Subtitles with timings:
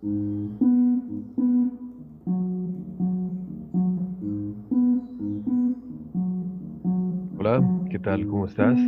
[0.00, 0.38] Hola,
[7.90, 8.24] ¿qué tal?
[8.28, 8.78] ¿Cómo estás?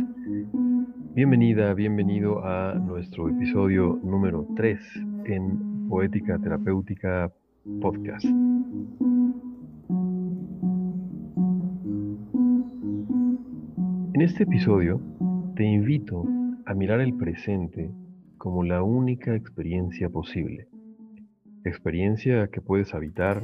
[1.13, 4.79] Bienvenida, bienvenido a nuestro episodio número 3
[5.25, 7.29] en Poética Terapéutica
[7.81, 8.23] Podcast.
[14.13, 15.01] En este episodio
[15.57, 16.25] te invito
[16.65, 17.91] a mirar el presente
[18.37, 20.69] como la única experiencia posible.
[21.63, 23.43] Experiencia que puedes habitar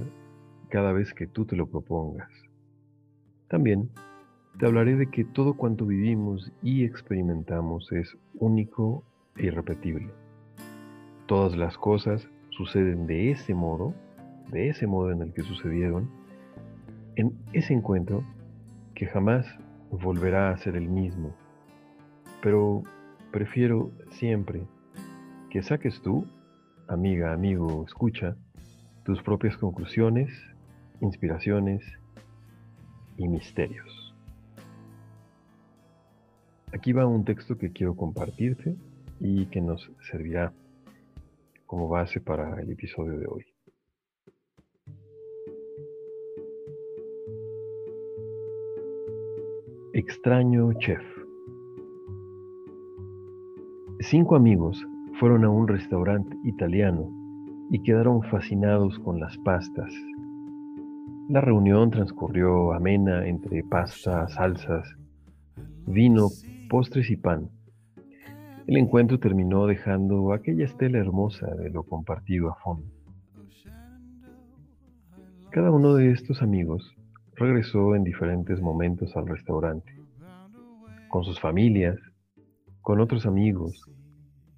[0.69, 2.31] cada vez que tú te lo propongas.
[3.47, 3.91] También
[4.57, 9.03] te hablaré de que todo cuanto vivimos y experimentamos es único
[9.35, 10.09] e irrepetible.
[11.27, 13.93] Todas las cosas suceden de ese modo,
[14.51, 16.09] de ese modo en el que sucedieron,
[17.17, 18.23] en ese encuentro
[18.95, 19.45] que jamás
[19.91, 21.35] volverá a ser el mismo.
[22.41, 22.81] Pero
[23.31, 24.63] prefiero siempre
[25.51, 26.25] que saques tú,
[26.87, 28.35] amiga, amigo, escucha,
[29.03, 30.31] tus propias conclusiones,
[31.01, 31.83] inspiraciones
[33.17, 34.15] y misterios.
[36.73, 38.75] Aquí va un texto que quiero compartirte
[39.19, 40.53] y que nos servirá
[41.65, 43.45] como base para el episodio de hoy.
[49.93, 51.01] Extraño chef.
[53.99, 54.85] Cinco amigos
[55.19, 57.09] fueron a un restaurante italiano
[57.71, 59.91] y quedaron fascinados con las pastas.
[61.29, 64.87] La reunión transcurrió amena entre pastas, salsas,
[65.87, 66.27] vino,
[66.69, 67.49] postres y pan.
[68.67, 72.87] El encuentro terminó dejando aquella estela hermosa de lo compartido a fondo.
[75.49, 76.95] Cada uno de estos amigos
[77.35, 79.91] regresó en diferentes momentos al restaurante,
[81.09, 81.97] con sus familias,
[82.81, 83.81] con otros amigos,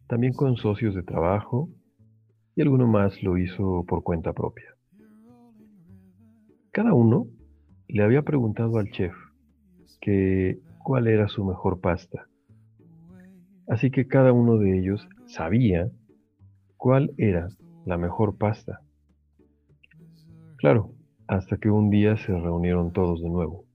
[0.09, 1.69] también con socios de trabajo
[2.55, 4.75] y alguno más lo hizo por cuenta propia.
[6.71, 7.27] Cada uno
[7.87, 9.13] le había preguntado al chef
[10.01, 12.27] que cuál era su mejor pasta.
[13.67, 15.91] Así que cada uno de ellos sabía
[16.75, 17.47] cuál era
[17.85, 18.81] la mejor pasta.
[20.57, 20.91] Claro,
[21.27, 23.65] hasta que un día se reunieron todos de nuevo.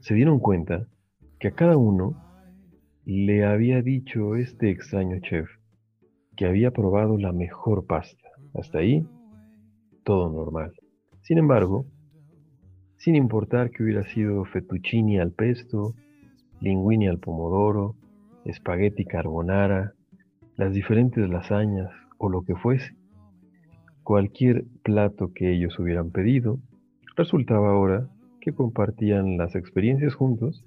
[0.00, 0.86] Se dieron cuenta
[1.38, 2.31] que a cada uno
[3.04, 5.48] le había dicho este extraño chef
[6.36, 8.28] que había probado la mejor pasta.
[8.54, 9.04] Hasta ahí,
[10.04, 10.72] todo normal.
[11.22, 11.86] Sin embargo,
[12.98, 15.94] sin importar que hubiera sido fettuccini al pesto,
[16.60, 17.96] linguini al pomodoro,
[18.44, 19.94] espagueti carbonara,
[20.56, 22.94] las diferentes lasañas o lo que fuese.
[24.04, 26.60] Cualquier plato que ellos hubieran pedido,
[27.16, 28.08] resultaba ahora
[28.40, 30.64] que compartían las experiencias juntos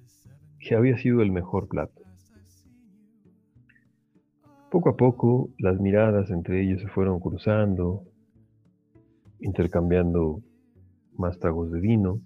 [0.59, 2.04] que había sido el mejor plato.
[4.75, 8.03] Poco a poco las miradas entre ellos se fueron cruzando,
[9.39, 10.41] intercambiando
[11.17, 12.19] más tragos de vino,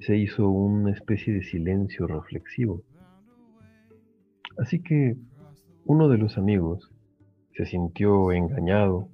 [0.00, 2.82] se hizo una especie de silencio reflexivo.
[4.58, 5.14] Así que
[5.84, 6.90] uno de los amigos
[7.54, 9.06] se sintió engañado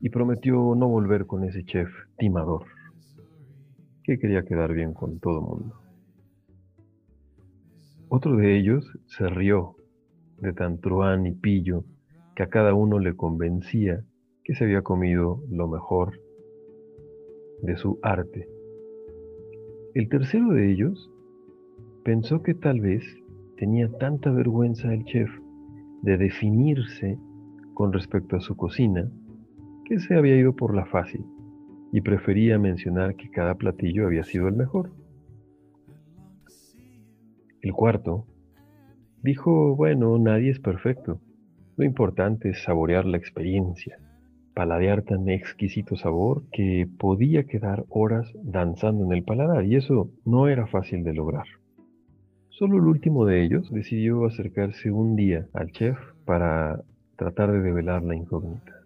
[0.00, 2.64] y prometió no volver con ese chef timador,
[4.02, 5.78] que quería quedar bien con todo mundo.
[8.08, 9.77] Otro de ellos se rió
[10.40, 11.84] de tan truán y pillo
[12.34, 14.04] que a cada uno le convencía
[14.44, 16.20] que se había comido lo mejor
[17.62, 18.48] de su arte.
[19.94, 21.10] El tercero de ellos
[22.04, 23.04] pensó que tal vez
[23.56, 25.30] tenía tanta vergüenza el chef
[26.02, 27.18] de definirse
[27.74, 29.10] con respecto a su cocina
[29.84, 31.24] que se había ido por la fácil
[31.92, 34.92] y prefería mencionar que cada platillo había sido el mejor.
[37.60, 38.27] El cuarto
[39.22, 41.20] dijo, bueno, nadie es perfecto,
[41.76, 43.98] lo importante es saborear la experiencia
[44.58, 50.48] paladear tan exquisito sabor que podía quedar horas danzando en el paladar y eso no
[50.48, 51.46] era fácil de lograr.
[52.48, 56.82] Solo el último de ellos decidió acercarse un día al chef para
[57.14, 58.82] tratar de develar la incógnita.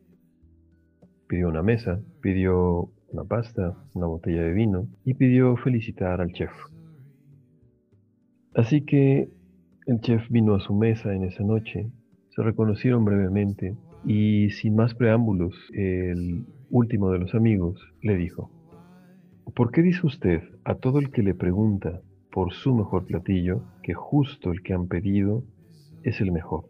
[1.26, 6.52] Pidió una mesa, pidió una pasta, una botella de vino y pidió felicitar al chef.
[8.54, 9.30] Así que
[9.86, 11.90] el chef vino a su mesa en esa noche,
[12.30, 18.50] se reconocieron brevemente y sin más preámbulos, el último de los amigos le dijo,
[19.54, 22.00] ¿por qué dice usted a todo el que le pregunta
[22.30, 25.44] por su mejor platillo que justo el que han pedido
[26.02, 26.64] es el mejor?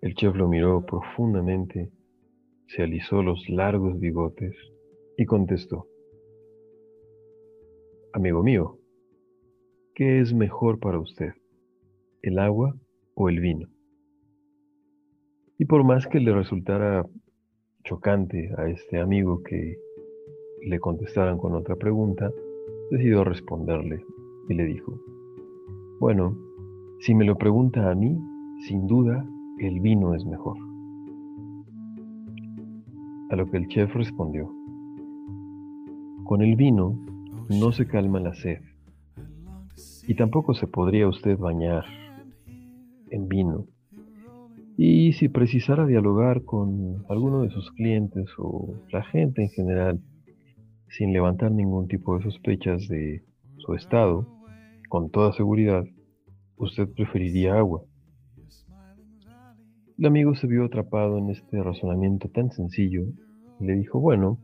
[0.00, 1.90] El chef lo miró profundamente,
[2.66, 4.54] se alisó los largos bigotes
[5.16, 5.86] y contestó,
[8.12, 8.81] Amigo mío,
[10.02, 11.32] ¿qué es mejor para usted,
[12.22, 12.74] el agua
[13.14, 13.68] o el vino?
[15.58, 17.06] Y por más que le resultara
[17.84, 19.78] chocante a este amigo que
[20.66, 22.32] le contestaran con otra pregunta,
[22.90, 24.04] decidió responderle
[24.48, 25.00] y le dijo,
[26.00, 26.36] bueno,
[26.98, 28.18] si me lo pregunta a mí,
[28.66, 29.24] sin duda
[29.60, 30.56] el vino es mejor.
[33.30, 34.52] A lo que el chef respondió,
[36.24, 36.98] con el vino
[37.48, 38.58] no se calma la sed
[40.06, 41.84] y tampoco se podría usted bañar
[43.10, 43.66] en vino.
[44.76, 50.00] Y si precisara dialogar con alguno de sus clientes o la gente en general,
[50.88, 53.22] sin levantar ningún tipo de sospechas de
[53.58, 54.26] su estado,
[54.88, 55.84] con toda seguridad,
[56.56, 57.82] usted preferiría agua.
[59.98, 63.04] El amigo se vio atrapado en este razonamiento tan sencillo
[63.60, 64.38] y le dijo, bueno,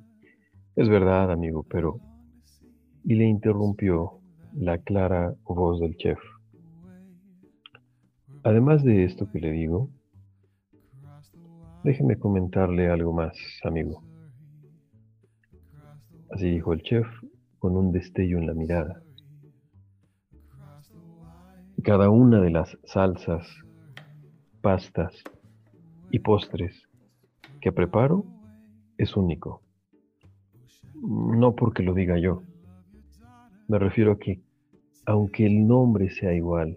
[0.77, 2.01] es verdad, amigo, pero...
[3.05, 4.18] Y le interrumpió
[4.61, 6.19] la clara voz del chef.
[8.43, 9.89] Además de esto que le digo,
[11.85, 14.03] déjeme comentarle algo más, amigo.
[16.31, 17.07] Así dijo el chef
[17.61, 19.01] con un destello en la mirada.
[21.85, 23.47] Cada una de las salsas,
[24.61, 25.15] pastas
[26.11, 26.89] y postres
[27.61, 28.25] que preparo
[28.97, 29.63] es único.
[31.01, 32.43] No porque lo diga yo.
[33.69, 34.48] Me refiero a que
[35.09, 36.77] aunque el nombre sea igual,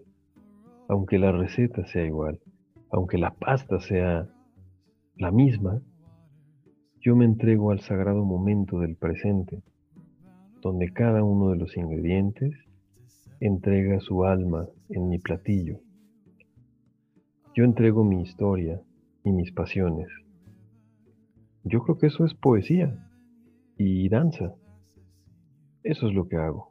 [0.88, 2.40] aunque la receta sea igual,
[2.90, 4.26] aunque la pasta sea
[5.18, 5.82] la misma,
[7.02, 9.62] yo me entrego al sagrado momento del presente,
[10.62, 12.56] donde cada uno de los ingredientes
[13.42, 15.82] entrega su alma en mi platillo.
[17.54, 18.82] Yo entrego mi historia
[19.26, 20.08] y mis pasiones.
[21.66, 22.98] Yo creo que eso es poesía
[23.78, 24.56] y danza.
[25.84, 26.71] Eso es lo que hago.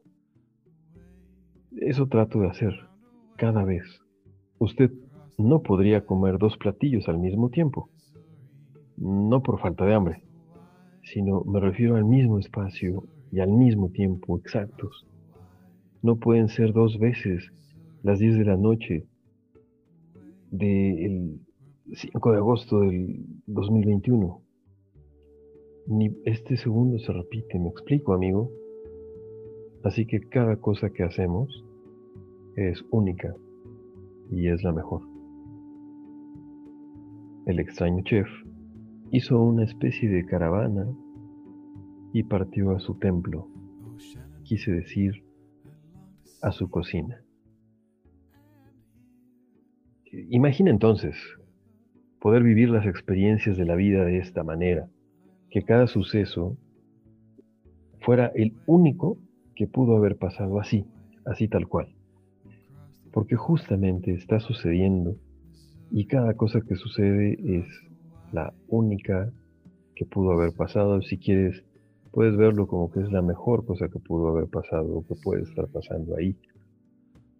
[1.76, 2.74] Eso trato de hacer
[3.36, 3.84] cada vez.
[4.58, 4.90] Usted
[5.38, 7.88] no podría comer dos platillos al mismo tiempo.
[8.96, 10.22] No por falta de hambre,
[11.02, 15.06] sino me refiero al mismo espacio y al mismo tiempo exactos.
[16.02, 17.52] No pueden ser dos veces
[18.02, 19.06] las 10 de la noche
[20.50, 21.40] del
[21.92, 24.42] 5 de agosto del 2021.
[25.86, 28.50] Ni este segundo se repite, me explico, amigo.
[29.82, 31.64] Así que cada cosa que hacemos
[32.56, 33.34] es única
[34.30, 35.02] y es la mejor.
[37.46, 38.28] El extraño chef
[39.10, 40.86] hizo una especie de caravana
[42.12, 43.48] y partió a su templo,
[44.42, 45.24] quise decir,
[46.42, 47.22] a su cocina.
[50.28, 51.16] Imagina entonces
[52.20, 54.90] poder vivir las experiencias de la vida de esta manera,
[55.50, 56.58] que cada suceso
[58.00, 59.18] fuera el único
[59.60, 60.86] que pudo haber pasado así,
[61.26, 61.94] así tal cual.
[63.12, 65.16] Porque justamente está sucediendo
[65.90, 67.66] y cada cosa que sucede es
[68.32, 69.30] la única
[69.94, 71.02] que pudo haber pasado.
[71.02, 71.62] Si quieres,
[72.10, 75.42] puedes verlo como que es la mejor cosa que pudo haber pasado o que puede
[75.42, 76.34] estar pasando ahí.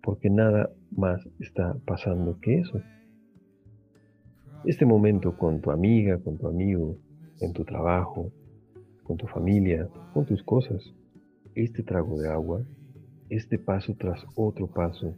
[0.02, 2.82] Porque nada más está pasando que eso.
[4.66, 6.98] Este momento con tu amiga, con tu amigo,
[7.40, 8.30] en tu trabajo,
[9.04, 10.92] con tu familia, con tus cosas,
[11.54, 12.62] este trago de agua,
[13.28, 15.14] este paso tras otro paso,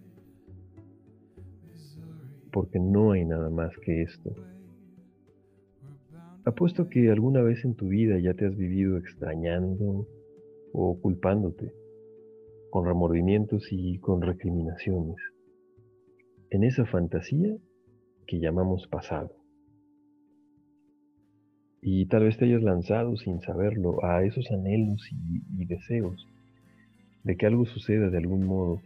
[2.53, 4.35] porque no hay nada más que esto.
[6.45, 10.09] Apuesto que alguna vez en tu vida ya te has vivido extrañando
[10.73, 11.73] o culpándote,
[12.71, 15.17] con remordimientos y con recriminaciones,
[16.51, 17.57] en esa fantasía
[18.27, 19.42] que llamamos pasado.
[21.85, 26.29] Y tal vez te hayas lanzado sin saberlo a esos anhelos y, deseos
[27.25, 28.81] de que algo suceda de algún modo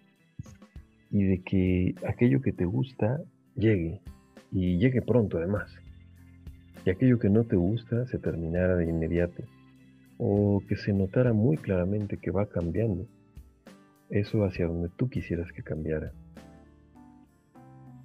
[1.11, 3.21] y de que aquello que te gusta
[3.55, 4.01] llegue
[4.51, 5.71] y llegue pronto además.
[6.87, 9.43] Y aquello que no te gusta se terminara de inmediato
[10.17, 13.07] o que se notara muy claramente que va cambiando.
[14.09, 16.13] Eso hacia donde tú quisieras que cambiara.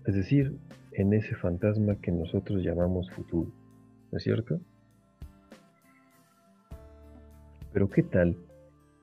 [0.06, 0.58] Es decir,
[0.92, 3.52] en ese fantasma que nosotros llamamos futuro.
[4.12, 4.60] ¿No es cierto?
[7.74, 8.36] Pero ¿qué tal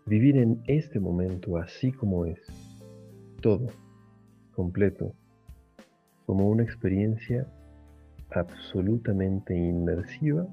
[0.04, 2.40] vivir en este momento así como es?
[3.40, 3.66] Todo,
[4.52, 5.14] completo,
[6.26, 7.46] como una experiencia
[8.30, 10.46] absolutamente inmersiva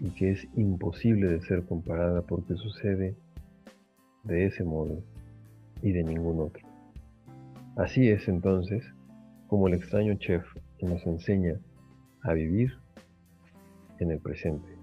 [0.00, 3.16] y que es imposible de ser comparada porque sucede
[4.24, 5.02] de ese modo
[5.82, 6.66] y de ningún otro.
[7.76, 8.84] Así es entonces
[9.46, 10.44] como el extraño chef
[10.82, 11.60] nos enseña
[12.22, 12.72] a vivir
[14.00, 14.75] en el presente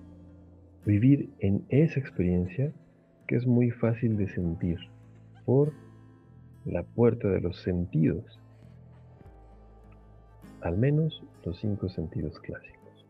[0.85, 2.73] vivir en esa experiencia
[3.27, 4.77] que es muy fácil de sentir
[5.45, 5.73] por
[6.65, 8.39] la puerta de los sentidos.
[10.61, 13.05] al menos los cinco sentidos clásicos.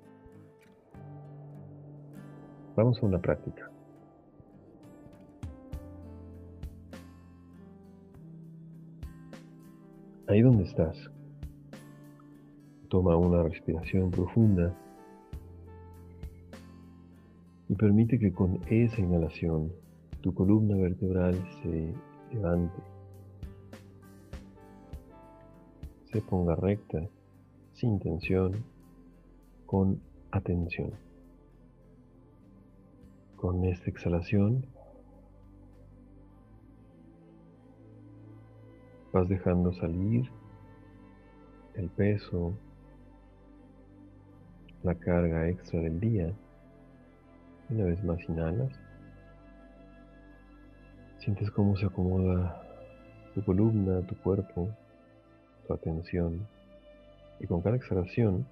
[2.76, 3.70] Vamos a una práctica.
[10.28, 10.98] Ahí donde estás,
[12.90, 14.76] toma una respiración profunda
[17.74, 19.72] y permite que con esa inhalación
[20.22, 21.92] tu columna vertebral se
[22.32, 22.84] levante,
[26.12, 27.10] se ponga recta,
[27.74, 28.64] sin tensión,
[29.66, 30.00] con
[30.30, 30.92] atención.
[33.38, 34.68] Con esta exhalación
[39.12, 40.30] vas dejando salir
[41.74, 42.54] el peso,
[44.84, 46.36] la carga extra del día.
[47.74, 48.72] Una vez más inhalas.
[51.18, 52.62] Sientes cómo se acomoda
[53.34, 54.70] tu columna, tu cuerpo,
[55.66, 56.48] tu atención.
[57.40, 58.46] Y con cada exhalación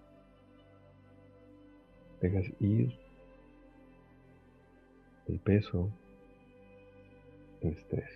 [2.20, 2.98] dejas ir
[5.28, 5.88] el peso,
[7.62, 8.10] el estrés.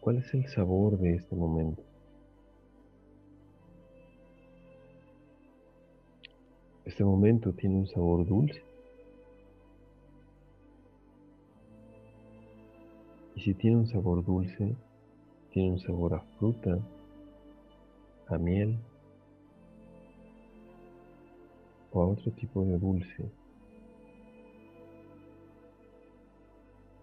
[0.00, 1.87] ¿Cuál es el sabor de este momento?
[6.88, 8.62] Este momento tiene un sabor dulce.
[13.34, 14.74] Y si tiene un sabor dulce,
[15.50, 16.78] tiene un sabor a fruta,
[18.28, 18.78] a miel
[21.92, 23.30] o a otro tipo de dulce.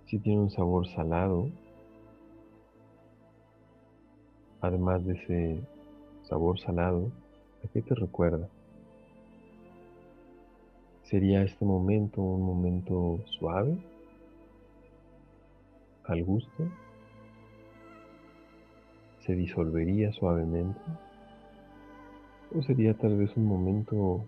[0.07, 1.47] Si tiene un sabor salado,
[4.61, 5.59] además de ese
[6.23, 7.11] sabor salado,
[7.63, 8.49] ¿a qué te recuerda?
[11.05, 13.77] ¿Sería este momento un momento suave?
[16.05, 16.67] ¿Al gusto?
[19.19, 20.79] ¿Se disolvería suavemente?
[22.55, 24.25] ¿O sería tal vez un momento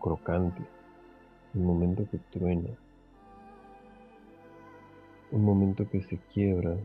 [0.00, 0.62] crocante?
[1.54, 2.70] Un momento que truena?
[5.32, 6.76] Un momento que se quiebra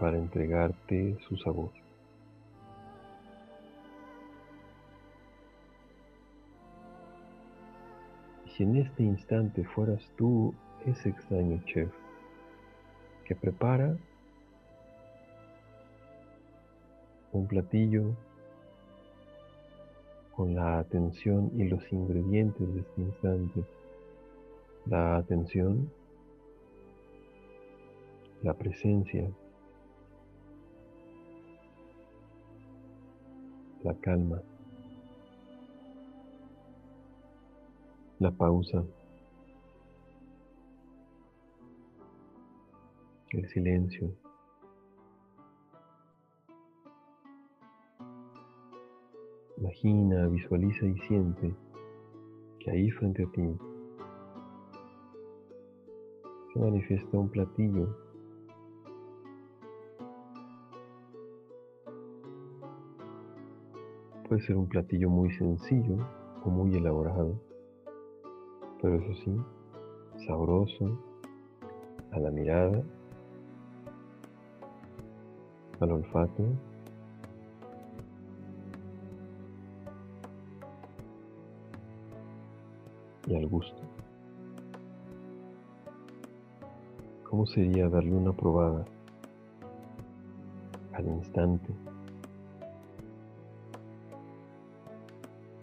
[0.00, 1.83] para entregarte su sabor.
[8.56, 10.54] Si en este instante fueras tú
[10.86, 11.90] ese extraño chef
[13.24, 13.96] que prepara
[17.32, 18.14] un platillo
[20.36, 23.64] con la atención y los ingredientes de este instante,
[24.86, 25.90] la atención,
[28.42, 29.28] la presencia,
[33.82, 34.42] la calma.
[38.20, 38.84] La pausa,
[43.30, 44.14] el silencio.
[49.58, 51.54] Imagina, visualiza y siente
[52.60, 53.56] que ahí frente a ti
[56.52, 57.96] se manifiesta un platillo.
[64.28, 65.96] Puede ser un platillo muy sencillo
[66.44, 67.53] o muy elaborado
[68.84, 69.34] pero eso sí,
[70.26, 71.00] sabroso
[72.12, 72.82] a la mirada,
[75.80, 76.44] al olfato.
[83.26, 83.80] Y al gusto.
[87.22, 88.84] ¿Cómo sería darle una probada
[90.92, 91.72] al instante?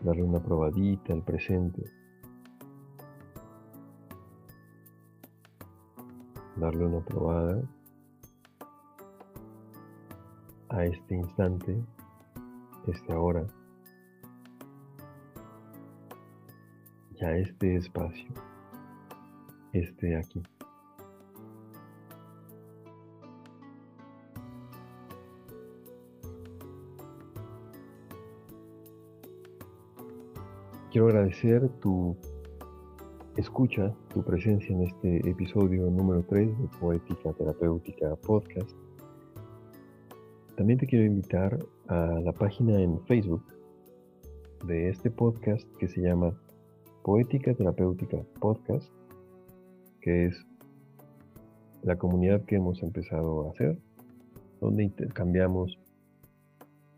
[0.03, 2.00] Darle una probadita al presente.
[6.61, 7.59] Darle una probada
[10.69, 11.75] a este instante,
[12.85, 13.47] este ahora,
[17.15, 18.29] y a este espacio,
[19.73, 20.43] este aquí.
[30.91, 32.15] Quiero agradecer tu
[33.37, 38.71] escucha tu presencia en este episodio número 3 de Poética Terapéutica Podcast.
[40.57, 41.57] También te quiero invitar
[41.87, 43.43] a la página en Facebook
[44.65, 46.37] de este podcast que se llama
[47.03, 48.91] Poética Terapéutica Podcast,
[50.01, 50.45] que es
[51.83, 53.77] la comunidad que hemos empezado a hacer,
[54.59, 55.79] donde intercambiamos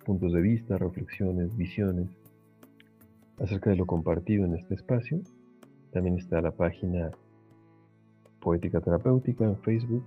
[0.03, 2.09] puntos de vista, reflexiones, visiones
[3.37, 5.21] acerca de lo compartido en este espacio
[5.93, 7.11] también está la página
[8.41, 10.03] Poética Terapéutica en Facebook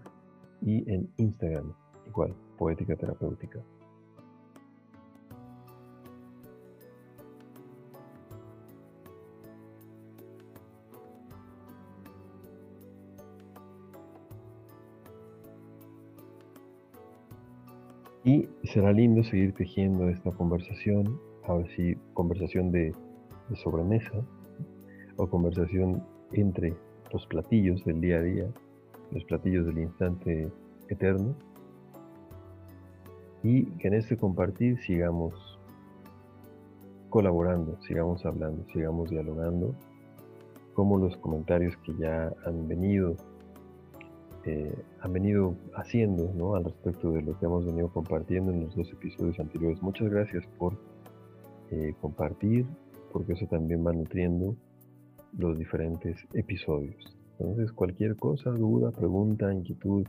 [0.61, 1.73] y en Instagram,
[2.07, 3.61] igual, Poética Terapéutica.
[18.25, 22.93] Y será lindo seguir tejiendo esta conversación, a ver si conversación de,
[23.55, 24.25] sobremesa
[25.17, 26.75] o conversación entre
[27.13, 28.47] los platillos del día a día,
[29.13, 30.51] los platillos del instante
[30.89, 31.35] eterno,
[33.43, 35.59] y que en este compartir sigamos
[37.11, 39.75] colaborando, sigamos hablando, sigamos dialogando,
[40.75, 43.17] como los comentarios que ya han venido
[44.47, 46.55] eh, han venido haciendo ¿no?
[46.55, 49.83] al respecto de lo que hemos venido compartiendo en los dos episodios anteriores.
[49.83, 50.75] Muchas gracias por
[51.73, 52.65] eh, compartir,
[53.13, 54.55] porque eso también va nutriendo
[55.39, 57.17] los diferentes episodios.
[57.39, 60.07] Entonces, cualquier cosa, duda, pregunta, inquietud,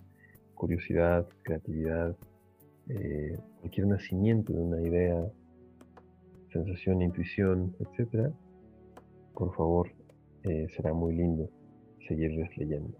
[0.54, 2.16] curiosidad, creatividad,
[2.90, 5.22] eh, cualquier nacimiento de una idea,
[6.52, 8.32] sensación, intuición, etc.,
[9.34, 9.92] por favor,
[10.76, 11.50] será muy lindo
[12.08, 12.98] seguirles leyendo.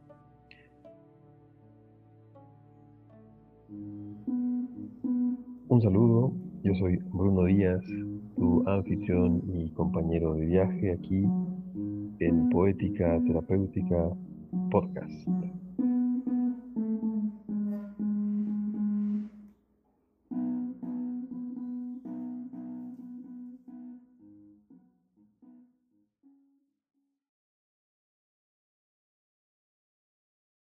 [5.70, 7.84] Un saludo, yo soy Bruno Díaz,
[8.36, 11.26] tu anfitrión y compañero de viaje aquí
[12.20, 14.10] en Poética Terapéutica
[14.72, 15.67] Podcast.